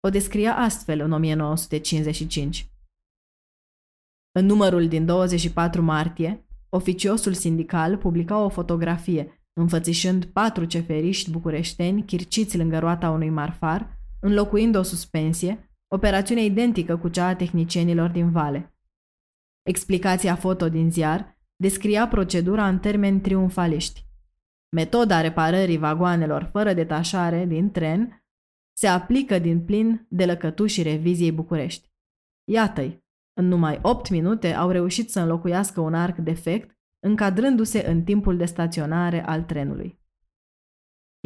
o 0.00 0.08
descria 0.08 0.56
astfel 0.56 1.00
în 1.00 1.12
1955. 1.12 2.68
În 4.32 4.46
numărul 4.46 4.88
din 4.88 5.06
24 5.06 5.82
martie, 5.82 6.46
oficiosul 6.68 7.32
sindical 7.32 7.96
publica 7.96 8.38
o 8.38 8.48
fotografie 8.48 9.48
înfățișând 9.52 10.24
patru 10.24 10.64
ceferiști 10.64 11.30
bucureșteni 11.30 12.04
chirciți 12.04 12.56
lângă 12.56 12.78
roata 12.78 13.10
unui 13.10 13.30
marfar, 13.30 13.98
înlocuind 14.20 14.76
o 14.76 14.82
suspensie, 14.82 15.70
operațiune 15.88 16.44
identică 16.44 16.96
cu 16.96 17.08
cea 17.08 17.26
a 17.26 17.34
tehnicienilor 17.34 18.10
din 18.10 18.30
vale. 18.30 18.73
Explicația 19.64 20.34
foto 20.36 20.68
din 20.68 20.90
ziar 20.90 21.38
descria 21.56 22.08
procedura 22.08 22.68
în 22.68 22.78
termeni 22.78 23.20
triumfaliști. 23.20 24.06
Metoda 24.76 25.20
reparării 25.20 25.78
vagoanelor 25.78 26.42
fără 26.42 26.72
detașare 26.72 27.44
din 27.44 27.70
tren 27.70 28.24
se 28.76 28.86
aplică 28.86 29.38
din 29.38 29.64
plin 29.64 30.06
de 30.08 30.26
lăcătușii 30.26 30.82
reviziei 30.82 31.32
București. 31.32 31.92
Iată-i, 32.50 33.04
în 33.32 33.48
numai 33.48 33.78
8 33.82 34.10
minute 34.10 34.52
au 34.52 34.70
reușit 34.70 35.10
să 35.10 35.20
înlocuiască 35.20 35.80
un 35.80 35.94
arc 35.94 36.16
defect, 36.16 36.78
încadrându-se 37.00 37.86
în 37.86 38.04
timpul 38.04 38.36
de 38.36 38.44
staționare 38.44 39.24
al 39.24 39.42
trenului. 39.42 40.02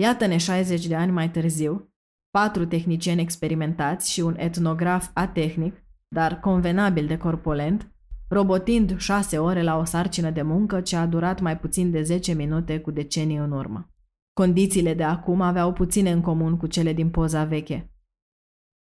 Iată-ne 0.00 0.36
60 0.36 0.86
de 0.86 0.96
ani 0.96 1.12
mai 1.12 1.30
târziu, 1.30 1.94
patru 2.30 2.66
tehnicieni 2.66 3.20
experimentați 3.20 4.12
și 4.12 4.20
un 4.20 4.34
etnograf 4.38 5.10
atehnic, 5.14 5.84
dar 6.08 6.40
convenabil 6.40 7.06
de 7.06 7.16
corpulent, 7.16 7.92
robotind 8.28 8.98
șase 8.98 9.38
ore 9.38 9.62
la 9.62 9.76
o 9.76 9.84
sarcină 9.84 10.30
de 10.30 10.42
muncă 10.42 10.80
ce 10.80 10.96
a 10.96 11.06
durat 11.06 11.40
mai 11.40 11.58
puțin 11.58 11.90
de 11.90 12.02
10 12.02 12.32
minute 12.32 12.80
cu 12.80 12.90
decenii 12.90 13.36
în 13.36 13.52
urmă. 13.52 13.92
Condițiile 14.32 14.94
de 14.94 15.04
acum 15.04 15.40
aveau 15.40 15.72
puține 15.72 16.10
în 16.10 16.20
comun 16.20 16.56
cu 16.56 16.66
cele 16.66 16.92
din 16.92 17.10
poza 17.10 17.44
veche. 17.44 17.92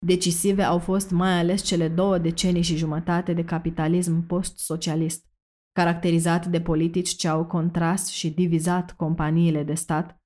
Decisive 0.06 0.64
au 0.64 0.80
fost 0.80 1.12
mai 1.12 1.40
ales 1.40 1.62
cele 1.62 1.88
două 1.88 2.18
decenii 2.18 2.62
și 2.62 2.78
jumătate 2.78 3.34
de 3.34 3.44
capitalism 3.44 4.26
post-socialist, 4.26 5.26
caracterizat 5.72 6.46
de 6.46 6.62
politici 6.62 7.10
ce 7.10 7.28
au 7.28 7.46
contrast 7.46 8.08
și 8.08 8.30
divizat 8.30 8.92
companiile 8.92 9.64
de 9.64 9.74
stat 9.74 10.18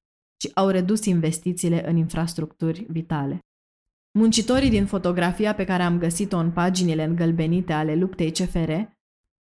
și 0.42 0.52
au 0.54 0.70
redus 0.70 1.06
investițiile 1.06 1.90
în 1.90 1.98
infrastructuri 1.98 2.86
vitale. 2.90 3.40
Muncitorii 4.20 4.70
din 4.70 4.86
fotografia 4.86 5.56
pe 5.56 5.66
care 5.66 5.84
am 5.84 5.98
găsit-o 5.98 6.38
în 6.38 6.52
paginile 6.52 7.04
îngălbenite 7.04 7.74
ale 7.74 7.96
luptei 7.96 8.32
CFR 8.32 8.72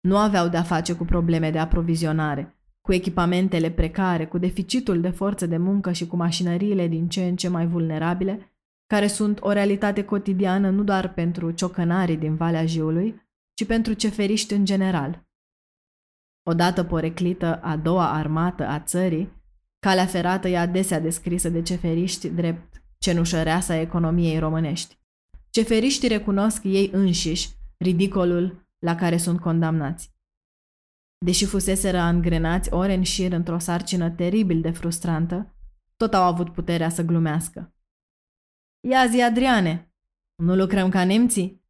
nu 0.01 0.17
aveau 0.17 0.49
de-a 0.49 0.63
face 0.63 0.95
cu 0.95 1.05
probleme 1.05 1.51
de 1.51 1.59
aprovizionare, 1.59 2.61
cu 2.81 2.93
echipamentele 2.93 3.71
precare, 3.71 4.27
cu 4.27 4.39
deficitul 4.39 5.01
de 5.01 5.11
forță 5.11 5.47
de 5.47 5.57
muncă 5.57 5.93
și 5.93 6.07
cu 6.07 6.17
mașinăriile 6.17 6.87
din 6.87 7.09
ce 7.09 7.25
în 7.25 7.37
ce 7.37 7.49
mai 7.49 7.67
vulnerabile, 7.67 8.55
care 8.87 9.07
sunt 9.07 9.41
o 9.41 9.53
realitate 9.53 10.05
cotidiană 10.05 10.71
nu 10.71 10.83
doar 10.83 11.13
pentru 11.13 11.51
ciocănarii 11.51 12.17
din 12.17 12.37
Valea 12.37 12.67
Jiului, 12.67 13.29
ci 13.55 13.67
pentru 13.67 13.93
ceferiști 13.93 14.53
în 14.53 14.65
general. 14.65 15.29
Odată 16.43 16.85
poreclită 16.85 17.61
a 17.63 17.77
doua 17.77 18.13
armată 18.13 18.67
a 18.67 18.81
țării, 18.81 19.33
calea 19.79 20.07
ferată 20.07 20.49
e 20.49 20.59
adesea 20.59 21.01
descrisă 21.01 21.49
de 21.49 21.63
ceferiști 21.63 22.29
drept 22.29 22.83
cenușăreasa 22.99 23.77
economiei 23.77 24.39
românești. 24.39 24.99
Ceferiștii 25.51 26.09
recunosc 26.09 26.65
ei 26.65 26.91
înșiși 26.93 27.51
ridicolul 27.77 28.70
la 28.87 28.95
care 28.95 29.17
sunt 29.17 29.41
condamnați. 29.41 30.15
Deși 31.25 31.45
fuseseră 31.45 31.99
angrenați 31.99 32.73
ore 32.73 32.95
în 32.95 33.03
șir 33.03 33.33
într-o 33.33 33.59
sarcină 33.59 34.11
teribil 34.11 34.61
de 34.61 34.71
frustrantă, 34.71 35.55
tot 35.97 36.15
au 36.15 36.23
avut 36.23 36.53
puterea 36.53 36.89
să 36.89 37.03
glumească. 37.03 37.75
Ia 38.89 39.07
zi, 39.07 39.23
Adriane, 39.23 39.95
nu 40.43 40.57
lucrăm 40.57 40.89
ca 40.89 41.05
nemții? 41.05 41.65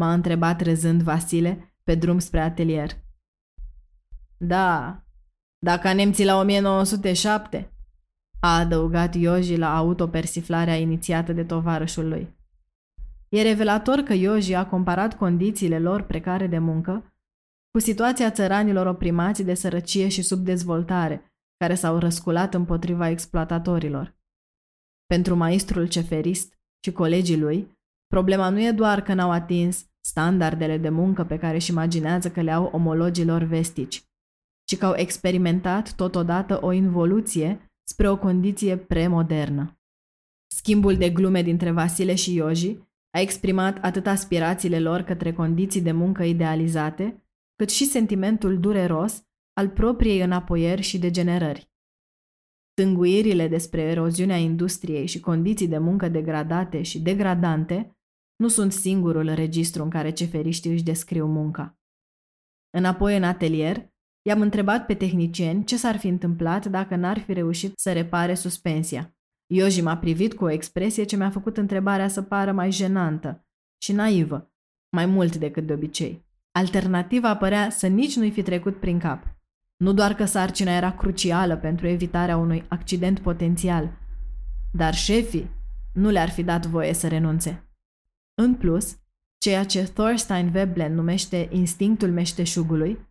M-a 0.00 0.12
întrebat 0.12 0.60
râzând 0.60 1.02
Vasile 1.02 1.74
pe 1.84 1.94
drum 1.94 2.18
spre 2.18 2.40
atelier. 2.40 2.90
Da, 4.36 5.04
da 5.58 5.78
ca 5.78 5.94
nemții 5.94 6.24
la 6.24 6.38
1907, 6.38 7.72
a 8.40 8.58
adăugat 8.58 9.14
Ioji 9.14 9.56
la 9.56 9.76
autopersiflarea 9.76 10.76
inițiată 10.76 11.32
de 11.32 11.44
tovarășul 11.44 12.08
lui. 12.08 12.39
E 13.36 13.42
revelator 13.42 13.98
că 13.98 14.12
Ioji 14.12 14.54
a 14.54 14.66
comparat 14.66 15.16
condițiile 15.16 15.78
lor 15.78 16.02
precare 16.02 16.46
de 16.46 16.58
muncă 16.58 17.14
cu 17.70 17.78
situația 17.78 18.30
țăranilor 18.30 18.86
oprimați 18.86 19.42
de 19.42 19.54
sărăcie 19.54 20.08
și 20.08 20.22
subdezvoltare, 20.22 21.32
care 21.56 21.74
s-au 21.74 21.98
răsculat 21.98 22.54
împotriva 22.54 23.08
exploatatorilor. 23.08 24.18
Pentru 25.06 25.34
maestrul 25.34 25.88
ceferist 25.88 26.58
și 26.84 26.92
colegii 26.92 27.38
lui, 27.38 27.78
problema 28.06 28.48
nu 28.48 28.60
e 28.60 28.72
doar 28.72 29.02
că 29.02 29.14
n-au 29.14 29.30
atins 29.30 29.86
standardele 30.00 30.78
de 30.78 30.88
muncă 30.88 31.24
pe 31.24 31.38
care 31.38 31.56
își 31.56 31.70
imaginează 31.70 32.30
că 32.30 32.40
le 32.40 32.50
au 32.50 32.64
omologilor 32.64 33.42
vestici, 33.42 34.04
ci 34.64 34.78
că 34.78 34.86
au 34.86 34.94
experimentat 34.94 35.94
totodată 35.94 36.62
o 36.62 36.72
involuție 36.72 37.70
spre 37.88 38.08
o 38.08 38.18
condiție 38.18 38.76
premodernă. 38.76 39.78
Schimbul 40.54 40.96
de 40.96 41.10
glume 41.10 41.42
dintre 41.42 41.70
Vasile 41.70 42.14
și 42.14 42.34
Ioji 42.34 42.78
a 43.10 43.20
exprimat 43.20 43.78
atât 43.84 44.06
aspirațiile 44.06 44.80
lor 44.80 45.00
către 45.00 45.32
condiții 45.32 45.82
de 45.82 45.92
muncă 45.92 46.22
idealizate, 46.22 47.24
cât 47.56 47.70
și 47.70 47.84
sentimentul 47.84 48.60
dureros 48.60 49.24
al 49.52 49.68
propriei 49.68 50.20
înapoieri 50.20 50.82
și 50.82 50.98
degenerări. 50.98 51.70
Tânguirile 52.74 53.48
despre 53.48 53.80
eroziunea 53.80 54.36
industriei 54.36 55.06
și 55.06 55.20
condiții 55.20 55.68
de 55.68 55.78
muncă 55.78 56.08
degradate 56.08 56.82
și 56.82 57.00
degradante 57.00 57.96
nu 58.36 58.48
sunt 58.48 58.72
singurul 58.72 59.34
registru 59.34 59.82
în 59.82 59.90
care 59.90 60.10
ceferiștii 60.10 60.70
își 60.70 60.82
descriu 60.82 61.26
munca. 61.26 61.78
Înapoi 62.70 63.16
în 63.16 63.24
atelier, 63.24 63.88
i-am 64.22 64.40
întrebat 64.40 64.86
pe 64.86 64.94
tehnicieni 64.94 65.64
ce 65.64 65.76
s-ar 65.76 65.96
fi 65.96 66.08
întâmplat 66.08 66.66
dacă 66.66 66.96
n-ar 66.96 67.18
fi 67.18 67.32
reușit 67.32 67.78
să 67.78 67.92
repare 67.92 68.34
suspensia. 68.34 69.14
Ioji 69.52 69.80
m-a 69.80 69.96
privit 69.96 70.34
cu 70.34 70.44
o 70.44 70.50
expresie 70.50 71.04
ce 71.04 71.16
mi-a 71.16 71.30
făcut 71.30 71.56
întrebarea 71.56 72.08
să 72.08 72.22
pară 72.22 72.52
mai 72.52 72.70
jenantă 72.70 73.46
și 73.82 73.92
naivă, 73.92 74.52
mai 74.96 75.06
mult 75.06 75.36
decât 75.36 75.66
de 75.66 75.72
obicei. 75.72 76.24
Alternativa 76.52 77.36
părea 77.36 77.70
să 77.70 77.86
nici 77.86 78.16
nu-i 78.16 78.30
fi 78.30 78.42
trecut 78.42 78.80
prin 78.80 78.98
cap. 78.98 79.36
Nu 79.76 79.92
doar 79.92 80.14
că 80.14 80.24
sarcina 80.24 80.76
era 80.76 80.92
crucială 80.92 81.56
pentru 81.56 81.86
evitarea 81.86 82.36
unui 82.36 82.64
accident 82.68 83.18
potențial, 83.18 83.98
dar 84.72 84.94
șefii 84.94 85.50
nu 85.92 86.10
le-ar 86.10 86.28
fi 86.28 86.42
dat 86.42 86.66
voie 86.66 86.92
să 86.92 87.08
renunțe. 87.08 87.70
În 88.42 88.54
plus, 88.54 88.98
ceea 89.38 89.64
ce 89.64 89.82
Thorstein 89.82 90.50
Veblen 90.50 90.94
numește 90.94 91.48
instinctul 91.50 92.10
meșteșugului, 92.10 93.08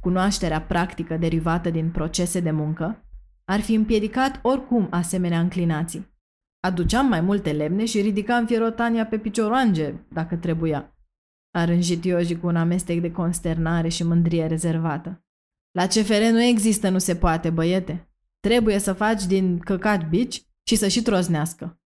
cunoașterea 0.00 0.62
practică 0.62 1.16
derivată 1.16 1.70
din 1.70 1.90
procese 1.90 2.40
de 2.40 2.50
muncă, 2.50 3.05
ar 3.48 3.60
fi 3.60 3.74
împiedicat 3.74 4.38
oricum 4.42 4.88
asemenea 4.90 5.40
înclinații. 5.40 6.14
Aduceam 6.60 7.06
mai 7.06 7.20
multe 7.20 7.52
lemne 7.52 7.84
și 7.84 8.00
ridicam 8.00 8.46
fierotania 8.46 9.06
pe 9.06 9.18
picioroange, 9.18 9.94
dacă 10.08 10.36
trebuia. 10.36 10.96
A 11.50 11.64
rânjit 11.64 12.04
Ioji 12.04 12.36
cu 12.36 12.46
un 12.46 12.56
amestec 12.56 13.00
de 13.00 13.12
consternare 13.12 13.88
și 13.88 14.02
mândrie 14.02 14.46
rezervată. 14.46 15.24
La 15.70 15.86
CFR 15.86 16.22
nu 16.30 16.42
există 16.42 16.88
nu 16.88 16.98
se 16.98 17.16
poate, 17.16 17.50
băiete. 17.50 18.10
Trebuie 18.40 18.78
să 18.78 18.92
faci 18.92 19.26
din 19.26 19.58
căcat 19.58 20.08
bici 20.08 20.42
și 20.62 20.76
să 20.76 20.88
și 20.88 21.02
troznească. 21.02 21.80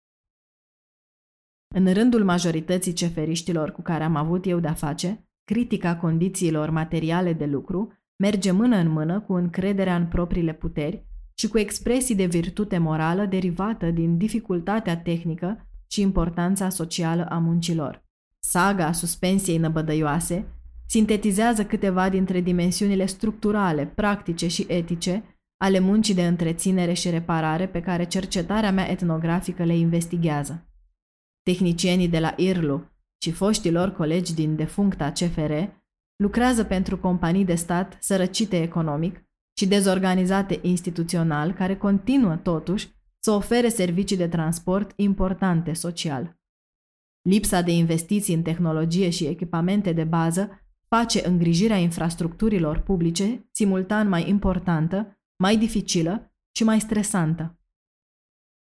În 1.75 1.93
rândul 1.93 2.23
majorității 2.23 2.93
ceferiștilor 2.93 3.71
cu 3.71 3.81
care 3.81 4.03
am 4.03 4.15
avut 4.15 4.45
eu 4.45 4.59
de-a 4.59 4.73
face, 4.73 5.29
critica 5.43 5.97
condițiilor 5.97 6.69
materiale 6.69 7.33
de 7.33 7.45
lucru 7.45 7.93
merge 8.15 8.51
mână 8.51 8.75
în 8.75 8.87
mână 8.87 9.21
cu 9.21 9.33
încrederea 9.33 9.95
în 9.95 10.07
propriile 10.07 10.53
puteri 10.53 11.10
și 11.41 11.47
cu 11.47 11.57
expresii 11.57 12.15
de 12.15 12.25
virtute 12.25 12.77
morală 12.77 13.25
derivată 13.25 13.91
din 13.91 14.17
dificultatea 14.17 14.97
tehnică 14.97 15.67
și 15.87 16.01
importanța 16.01 16.69
socială 16.69 17.25
a 17.29 17.37
muncilor. 17.37 18.03
Saga 18.39 18.91
suspensiei 18.91 19.57
năbădăioase 19.57 20.45
sintetizează 20.85 21.65
câteva 21.65 22.09
dintre 22.09 22.41
dimensiunile 22.41 23.05
structurale, 23.05 23.85
practice 23.85 24.47
și 24.47 24.65
etice 24.67 25.23
ale 25.57 25.79
muncii 25.79 26.13
de 26.13 26.27
întreținere 26.27 26.93
și 26.93 27.09
reparare 27.09 27.67
pe 27.67 27.81
care 27.81 28.05
cercetarea 28.05 28.71
mea 28.71 28.89
etnografică 28.89 29.63
le 29.63 29.77
investigează. 29.77 30.67
Tehnicienii 31.43 32.07
de 32.07 32.19
la 32.19 32.33
IRLU 32.37 32.91
și 33.23 33.31
foștilor 33.31 33.91
colegi 33.91 34.33
din 34.33 34.55
defuncta 34.55 35.11
CFR 35.11 35.53
lucrează 36.15 36.63
pentru 36.63 36.97
companii 36.97 37.45
de 37.45 37.55
stat 37.55 37.97
sărăcite 37.99 38.61
economic 38.61 39.29
și 39.61 39.67
dezorganizate 39.67 40.59
instituțional, 40.61 41.53
care 41.53 41.77
continuă 41.77 42.35
totuși 42.35 42.91
să 43.19 43.31
ofere 43.31 43.69
servicii 43.69 44.17
de 44.17 44.27
transport 44.27 44.91
importante 44.95 45.73
social. 45.73 46.39
Lipsa 47.21 47.61
de 47.61 47.71
investiții 47.71 48.33
în 48.33 48.41
tehnologie 48.41 49.09
și 49.09 49.25
echipamente 49.25 49.93
de 49.93 50.03
bază 50.03 50.65
face 50.87 51.27
îngrijirea 51.27 51.77
infrastructurilor 51.77 52.79
publice 52.79 53.47
simultan 53.51 54.09
mai 54.09 54.29
importantă, 54.29 55.19
mai 55.43 55.57
dificilă 55.57 56.33
și 56.55 56.63
mai 56.63 56.79
stresantă. 56.79 57.59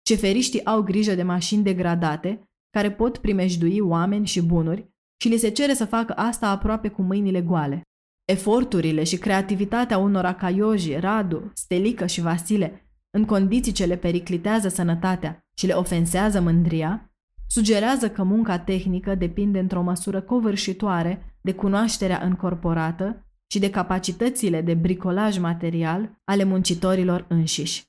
Ceferiștii 0.01 0.65
au 0.65 0.81
grijă 0.81 1.15
de 1.15 1.23
mașini 1.23 1.63
degradate 1.63 2.49
care 2.69 2.91
pot 2.91 3.17
primejdui 3.17 3.79
oameni 3.79 4.25
și 4.25 4.41
bunuri 4.41 4.93
și 5.21 5.27
li 5.27 5.37
se 5.37 5.49
cere 5.49 5.73
să 5.73 5.85
facă 5.85 6.13
asta 6.13 6.49
aproape 6.49 6.89
cu 6.89 7.01
mâinile 7.01 7.41
goale. 7.41 7.81
Eforturile 8.25 9.03
și 9.03 9.17
creativitatea 9.17 9.97
unor 9.97 10.25
Caioji, 10.25 10.95
Radu, 10.95 11.51
Stelică 11.53 12.05
și 12.05 12.21
Vasile, 12.21 12.89
în 13.09 13.25
condiții 13.25 13.71
ce 13.71 13.85
le 13.85 13.97
periclitează 13.97 14.67
sănătatea 14.67 15.45
și 15.57 15.65
le 15.65 15.73
ofensează 15.73 16.41
mândria, 16.41 17.13
sugerează 17.47 18.09
că 18.09 18.23
munca 18.23 18.59
tehnică 18.59 19.15
depinde 19.15 19.59
într-o 19.59 19.81
măsură 19.81 20.21
covârșitoare 20.21 21.37
de 21.41 21.53
cunoașterea 21.53 22.23
încorporată 22.23 23.27
și 23.51 23.59
de 23.59 23.69
capacitățile 23.69 24.61
de 24.61 24.73
bricolaj 24.73 25.37
material 25.37 26.21
ale 26.23 26.43
muncitorilor 26.43 27.25
înșiși. 27.29 27.83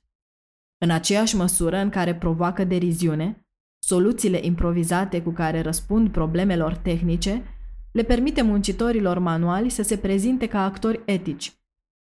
În 0.77 0.89
aceeași 0.89 1.35
măsură 1.35 1.77
în 1.77 1.89
care 1.89 2.15
provoacă 2.15 2.63
deriziune, 2.63 3.47
soluțiile 3.79 4.39
improvizate 4.41 5.21
cu 5.21 5.31
care 5.31 5.61
răspund 5.61 6.11
problemelor 6.11 6.75
tehnice 6.75 7.43
le 7.97 8.03
permite 8.03 8.41
muncitorilor 8.41 9.19
manuali 9.19 9.69
să 9.69 9.81
se 9.81 9.97
prezinte 9.97 10.47
ca 10.47 10.63
actori 10.63 11.01
etici, 11.05 11.53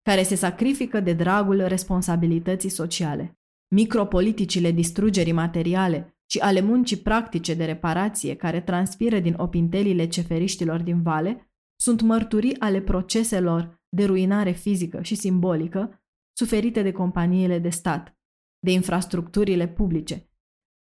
care 0.02 0.24
se 0.24 0.36
sacrifică 0.36 1.00
de 1.00 1.14
dragul 1.14 1.68
responsabilității 1.68 2.70
sociale. 2.70 3.40
Micropoliticile 3.68 4.72
distrugerii 4.72 5.32
materiale 5.32 6.18
și 6.26 6.40
ale 6.40 6.62
muncii 6.62 6.98
practice 6.98 7.53
de 7.53 7.66
reparație 7.66 8.36
care 8.36 8.62
transpiră 8.62 9.20
din 9.20 9.34
opintelile 9.38 10.08
ceferiștilor 10.08 10.82
din 10.82 11.01
vale 11.01 11.51
sunt 11.75 12.01
mărturii 12.01 12.60
ale 12.60 12.82
proceselor 12.82 13.82
de 13.90 14.06
ruinare 14.06 14.51
fizică 14.51 15.01
și 15.01 15.16
simbolică 15.16 16.03
suferite 16.38 16.82
de 16.82 16.92
companiile 16.92 17.60
de 17.60 17.70
stat, 17.70 18.18
de 18.60 18.72
infrastructurile 18.72 19.68
publice 19.68 20.29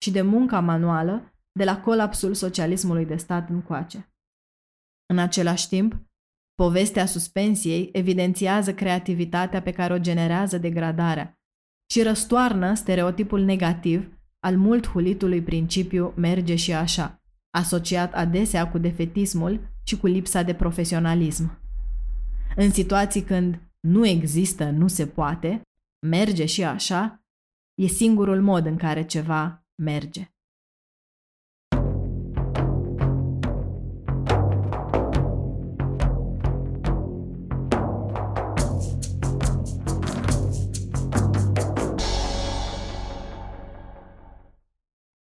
și 0.02 0.12
de 0.12 0.22
munca 0.22 0.60
manuală 0.60 1.34
de 1.52 1.63
la 1.63 1.82
colapsul 1.82 2.34
socialismului 2.34 3.06
de 3.06 3.15
stat 3.15 3.50
încoace. 3.50 4.12
În 5.10 5.17
același 5.17 5.67
timp, 5.67 5.96
povestea 6.56 7.06
suspensiei 7.06 7.89
evidențiază 7.93 8.74
creativitatea 8.74 9.62
pe 9.62 9.72
care 9.72 9.93
o 9.93 10.00
generează 10.00 10.58
degradarea 10.58 11.39
și 11.91 12.02
răstoarnă 12.02 12.74
stereotipul 12.74 13.41
negativ 13.41 14.12
al 14.39 14.58
mult 14.58 14.88
hulitului 14.88 15.41
principiu 15.41 16.13
merge 16.15 16.56
și 16.56 16.74
așa, 16.74 17.22
asociat 17.58 18.13
adesea 18.13 18.72
cu 18.72 18.78
defetismul 18.78 19.60
și 19.84 19.98
cu 19.98 20.08
lipsa 20.08 20.43
de 20.43 20.54
profesionalism. 20.54 21.60
În 22.56 22.72
situații 22.72 23.22
când 23.22 23.62
nu 23.80 24.08
există, 24.08 24.70
nu 24.70 24.88
se 24.88 25.08
poate, 25.08 25.62
merge 26.08 26.46
și 26.46 26.63
așa, 26.63 27.26
e 27.82 27.88
singurul 27.88 28.41
mod 28.41 28.65
în 28.65 28.78
care 28.78 29.06
ceva 29.06 29.65
merge. 29.76 30.32